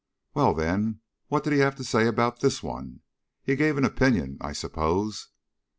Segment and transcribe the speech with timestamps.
[0.33, 3.01] "Well, then, what did he have to say about this one?
[3.43, 5.27] He gave an opinion, I suppose?"